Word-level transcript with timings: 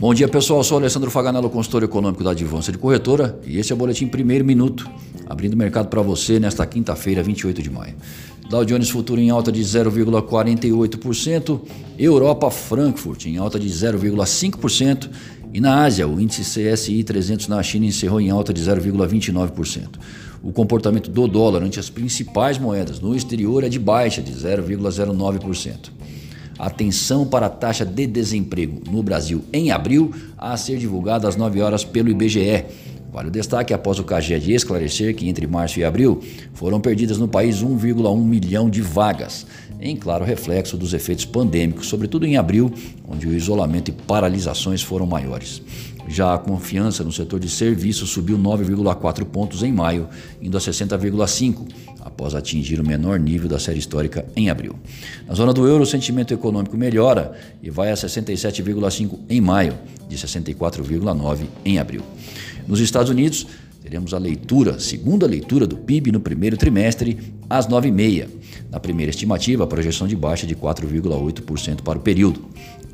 Bom 0.00 0.12
dia 0.14 0.26
pessoal, 0.26 0.64
sou 0.64 0.78
Alessandro 0.78 1.10
Faganello, 1.10 1.50
consultor 1.50 1.82
econômico 1.82 2.24
da 2.24 2.30
Advança 2.30 2.72
de 2.72 2.78
Corretora 2.78 3.38
e 3.46 3.58
esse 3.58 3.70
é 3.70 3.74
o 3.74 3.78
Boletim 3.78 4.06
Primeiro 4.06 4.42
Minuto, 4.42 4.88
abrindo 5.26 5.52
o 5.52 5.58
mercado 5.58 5.88
para 5.88 6.00
você 6.00 6.40
nesta 6.40 6.64
quinta-feira, 6.64 7.22
28 7.22 7.60
de 7.60 7.68
maio. 7.68 7.94
Dow 8.48 8.64
Jones 8.64 8.88
Futuro 8.88 9.20
em 9.20 9.28
alta 9.28 9.52
de 9.52 9.60
0,48%, 9.60 11.60
Europa 11.98 12.50
Frankfurt 12.50 13.26
em 13.26 13.36
alta 13.36 13.60
de 13.60 13.68
0,5% 13.68 15.10
e 15.52 15.60
na 15.60 15.84
Ásia 15.84 16.08
o 16.08 16.18
índice 16.18 16.44
CSI 16.44 17.04
300 17.04 17.48
na 17.48 17.62
China 17.62 17.84
encerrou 17.84 18.22
em 18.22 18.30
alta 18.30 18.54
de 18.54 18.62
0,29%. 18.62 19.98
O 20.42 20.50
comportamento 20.50 21.10
do 21.10 21.28
dólar 21.28 21.62
ante 21.62 21.78
as 21.78 21.90
principais 21.90 22.56
moedas 22.56 23.00
no 23.00 23.14
exterior 23.14 23.64
é 23.64 23.68
de 23.68 23.78
baixa 23.78 24.22
de 24.22 24.32
0,09%. 24.32 25.99
Atenção 26.60 27.26
para 27.26 27.46
a 27.46 27.48
taxa 27.48 27.86
de 27.86 28.06
desemprego 28.06 28.82
no 28.90 29.02
Brasil 29.02 29.42
em 29.50 29.70
abril, 29.70 30.12
a 30.36 30.54
ser 30.58 30.76
divulgada 30.76 31.26
às 31.26 31.34
9 31.34 31.58
horas 31.62 31.84
pelo 31.84 32.10
IBGE. 32.10 32.66
Vale 33.10 33.28
o 33.28 33.30
destaque 33.30 33.72
após 33.72 33.98
o 33.98 34.04
CAGED 34.04 34.52
esclarecer 34.52 35.16
que 35.16 35.26
entre 35.26 35.46
março 35.46 35.80
e 35.80 35.84
abril 35.84 36.22
foram 36.52 36.78
perdidas 36.78 37.16
no 37.16 37.26
país 37.26 37.62
1,1 37.62 38.22
milhão 38.22 38.68
de 38.68 38.82
vagas, 38.82 39.46
em 39.80 39.96
claro 39.96 40.22
reflexo 40.22 40.76
dos 40.76 40.92
efeitos 40.92 41.24
pandêmicos, 41.24 41.88
sobretudo 41.88 42.26
em 42.26 42.36
abril, 42.36 42.70
onde 43.08 43.26
o 43.26 43.34
isolamento 43.34 43.88
e 43.88 43.92
paralisações 43.92 44.82
foram 44.82 45.06
maiores. 45.06 45.62
Já 46.10 46.34
a 46.34 46.38
confiança 46.38 47.04
no 47.04 47.12
setor 47.12 47.38
de 47.38 47.48
serviços 47.48 48.10
subiu 48.10 48.36
9,4 48.36 49.24
pontos 49.24 49.62
em 49.62 49.72
maio, 49.72 50.08
indo 50.42 50.56
a 50.56 50.60
60,5, 50.60 51.68
após 52.00 52.34
atingir 52.34 52.80
o 52.80 52.84
menor 52.84 53.16
nível 53.20 53.48
da 53.48 53.60
série 53.60 53.78
histórica 53.78 54.26
em 54.34 54.50
abril. 54.50 54.74
Na 55.28 55.34
zona 55.34 55.52
do 55.52 55.64
euro, 55.68 55.84
o 55.84 55.86
sentimento 55.86 56.34
econômico 56.34 56.76
melhora 56.76 57.38
e 57.62 57.70
vai 57.70 57.92
a 57.92 57.94
67,5 57.94 59.20
em 59.28 59.40
maio, 59.40 59.78
de 60.08 60.16
64,9 60.16 61.46
em 61.64 61.78
abril. 61.78 62.02
Nos 62.66 62.80
Estados 62.80 63.08
Unidos, 63.08 63.46
teremos 63.90 64.14
a 64.14 64.18
leitura, 64.18 64.78
segunda 64.78 65.26
leitura 65.26 65.66
do 65.66 65.76
PIB 65.76 66.12
no 66.12 66.20
primeiro 66.20 66.56
trimestre, 66.56 67.18
às 67.50 67.66
9h30. 67.66 68.28
Na 68.70 68.78
primeira 68.78 69.10
estimativa, 69.10 69.64
a 69.64 69.66
projeção 69.66 70.06
de 70.06 70.14
baixa 70.14 70.46
de 70.46 70.54
4,8% 70.54 71.82
para 71.82 71.98
o 71.98 72.00
período. 72.00 72.40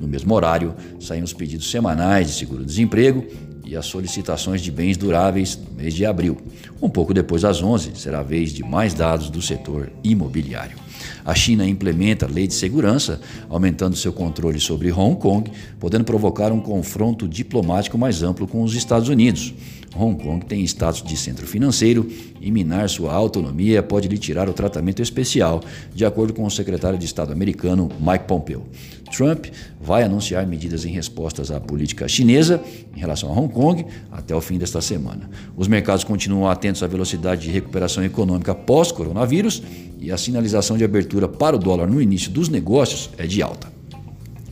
No 0.01 0.09
mesmo 0.09 0.35
horário, 0.35 0.75
saem 0.99 1.23
os 1.23 1.35
pedidos 1.35 1.71
semanais 1.71 2.29
de 2.29 2.33
seguro-desemprego 2.33 3.27
e 3.63 3.77
as 3.77 3.85
solicitações 3.85 4.63
de 4.63 4.71
bens 4.71 4.97
duráveis 4.97 5.59
no 5.59 5.77
mês 5.77 5.93
de 5.93 6.07
abril. 6.07 6.39
Um 6.81 6.89
pouco 6.89 7.13
depois 7.13 7.43
das 7.43 7.63
11, 7.63 7.91
será 7.95 8.21
a 8.21 8.23
vez 8.23 8.55
de 8.55 8.63
mais 8.63 8.95
dados 8.95 9.29
do 9.29 9.43
setor 9.43 9.93
imobiliário. 10.03 10.86
A 11.25 11.35
China 11.35 11.67
implementa 11.67 12.27
a 12.27 12.29
lei 12.29 12.47
de 12.47 12.55
segurança, 12.55 13.21
aumentando 13.49 13.97
seu 13.97 14.13
controle 14.13 14.61
sobre 14.61 14.93
Hong 14.93 15.17
Kong, 15.17 15.51
podendo 15.79 16.05
provocar 16.05 16.53
um 16.53 16.61
confronto 16.61 17.29
diplomático 17.29 17.99
mais 17.99 18.23
amplo 18.23 18.47
com 18.47 18.63
os 18.63 18.75
Estados 18.75 19.09
Unidos. 19.09 19.55
Hong 19.99 20.23
Kong 20.23 20.45
tem 20.45 20.63
status 20.65 21.03
de 21.03 21.17
centro 21.17 21.47
financeiro 21.47 22.07
e 22.41 22.51
minar 22.51 22.89
sua 22.89 23.13
autonomia 23.13 23.83
pode 23.83 24.09
lhe 24.09 24.19
tirar 24.19 24.49
o 24.49 24.53
tratamento 24.53 25.01
especial, 25.01 25.63
de 25.95 26.05
acordo 26.05 26.35
com 26.35 26.45
o 26.45 26.51
secretário 26.51 26.99
de 26.99 27.07
Estado 27.07 27.33
americano 27.33 27.89
Mike 27.99 28.27
Pompeo. 28.27 28.65
Trump 29.11 29.47
vai 29.81 30.03
anunciar 30.03 30.47
medidas 30.47 30.85
em 30.85 30.91
respostas 30.91 31.51
à 31.51 31.61
política 31.61 32.09
chinesa 32.09 32.63
em 32.95 33.01
relação 33.01 33.31
a 33.31 33.33
Hong 33.33 33.53
Kong 33.53 33.87
até 34.11 34.35
o 34.35 34.41
fim 34.41 34.59
desta 34.59 34.81
semana. 34.81 35.31
Os 35.57 35.69
mercados 35.69 36.05
continuam 36.05 36.49
atentos 36.49 36.83
à 36.83 36.87
velocidade 36.87 37.43
de 37.43 37.51
recuperação 37.51 38.05
econômica 38.05 38.55
pós-coronavírus 38.55 39.63
e 39.99 40.13
a 40.13 40.17
sinalização 40.17 40.77
de 40.77 40.85
abertura 40.85 41.29
para 41.29 41.57
o 41.57 41.59
dólar 41.59 41.87
no 41.87 42.01
início 42.01 42.31
dos 42.31 42.49
negócios 42.49 43.11
é 43.19 43.27
de 43.27 43.43
alta. 43.43 43.75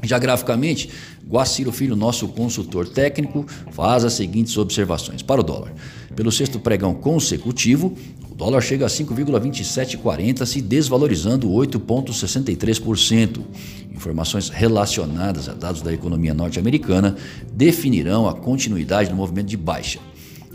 Já 0.03 0.19
graficamente, 0.19 0.91
Guaciro 1.27 1.73
Filho, 1.73 1.97
nosso 1.97 2.29
consultor 2.29 2.87
técnico, 2.89 3.47
faz 3.73 4.05
as 4.05 4.13
seguintes 4.13 4.57
observações 4.59 5.23
para 5.23 5.41
o 5.41 5.45
dólar. 5.45 5.73
Pelo 6.15 6.31
sexto 6.31 6.61
pregão 6.61 6.95
consecutivo, 6.95 7.97
o 8.31 8.35
dólar 8.35 8.61
chega 8.61 8.85
a 8.85 8.89
5,2740, 8.89 10.45
se 10.45 10.61
desvalorizando 10.61 11.49
8,63%. 11.49 13.41
Informações 13.93 14.49
relacionadas 14.51 15.49
a 15.49 15.55
dados 15.55 15.81
da 15.81 15.93
economia 15.93 16.35
norte-americana 16.35 17.17
definirão 17.53 18.29
a 18.29 18.35
continuidade 18.35 19.09
do 19.09 19.17
movimento 19.17 19.47
de 19.47 19.57
baixa. 19.57 20.01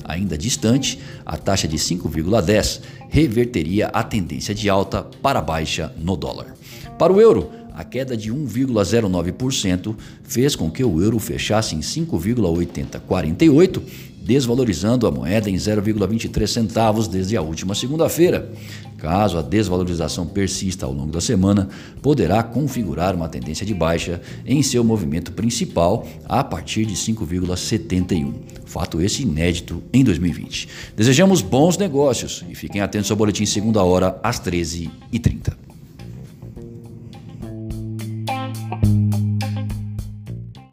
Ainda 0.10 0.36
distante, 0.36 1.00
a 1.24 1.38
taxa 1.38 1.68
de 1.68 1.78
5,10 1.78 2.82
reverteria 3.10 3.88
a 3.94 4.04
tendência 4.04 4.56
de 4.56 4.68
alta 4.68 5.04
para 5.22 5.40
baixa 5.40 5.94
no 5.98 6.18
dólar. 6.18 6.56
Para 6.98 7.14
o 7.14 7.22
euro, 7.22 7.52
a 7.80 7.84
queda 7.86 8.18
de 8.18 8.30
1,09% 8.30 9.96
fez 10.24 10.54
com 10.54 10.70
que 10.70 10.84
o 10.84 11.02
euro 11.02 11.18
fechasse 11.18 11.76
em 11.76 11.80
5,8048, 11.80 13.82
desvalorizando 14.22 15.08
a 15.08 15.12
moeda 15.12 15.50
em 15.50 15.56
0,23 15.56 16.46
centavos 16.46 17.08
desde 17.08 17.38
a 17.38 17.42
última 17.42 17.74
segunda-feira. 17.74 18.52
Caso 18.98 19.38
a 19.38 19.42
desvalorização 19.42 20.28
persista 20.28 20.86
ao 20.86 20.92
longo 20.92 21.14
da 21.14 21.22
semana, 21.22 21.70
poderá 22.02 22.44
configurar 22.44 23.16
uma 23.16 23.30
tendência 23.30 23.66
de 23.66 23.74
baixa 23.74 24.20
em 24.46 24.62
seu 24.62 24.84
movimento 24.84 25.32
principal 25.32 26.06
a 26.26 26.44
partir 26.44 26.86
de 26.86 26.96
5,71. 26.96 28.34
Fato 28.66 29.02
esse 29.02 29.24
inédito 29.24 29.82
em 29.94 30.04
2020. 30.04 30.68
Desejamos 30.98 31.42
bons 31.42 31.78
negócios 31.78 32.44
e 32.50 32.56
fiquem 32.56 32.82
atentos 32.82 33.10
ao 33.10 33.16
boletim 33.16 33.46
segunda 33.46 33.82
hora 33.82 34.20
às 34.22 34.38
13h30. 34.38 35.59